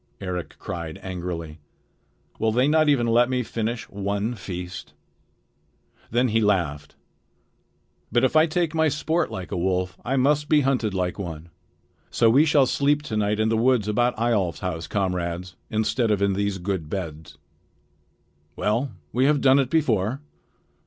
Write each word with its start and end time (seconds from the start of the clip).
Eric 0.19 0.55
cried 0.57 0.99
angrily. 1.03 1.59
"Will 2.39 2.51
they 2.51 2.67
not 2.67 2.89
even 2.89 3.05
let 3.05 3.29
me 3.29 3.43
finish 3.43 3.87
one 3.87 4.33
feast?" 4.33 4.93
Then 6.09 6.29
he 6.29 6.41
laughed. 6.41 6.95
"But 8.11 8.23
if 8.23 8.35
I 8.35 8.47
take 8.47 8.73
my 8.73 8.87
sport 8.87 9.29
like 9.29 9.51
a 9.51 9.55
wolf, 9.55 9.99
I 10.03 10.15
must 10.15 10.49
be 10.49 10.61
hunted 10.61 10.95
like 10.95 11.19
one. 11.19 11.49
So 12.09 12.31
we 12.31 12.45
shall 12.45 12.65
sleep 12.65 13.03
to 13.03 13.15
night 13.15 13.39
in 13.39 13.49
the 13.49 13.55
woods 13.57 13.87
about 13.87 14.17
Eyjolf's 14.17 14.61
house, 14.61 14.87
comrades, 14.87 15.55
instead 15.69 16.09
of 16.09 16.19
in 16.19 16.33
these 16.33 16.57
good 16.57 16.89
beds. 16.89 17.37
Well, 18.55 18.89
we 19.13 19.25
have 19.25 19.39
done 19.39 19.59
it 19.59 19.69
before." 19.69 20.19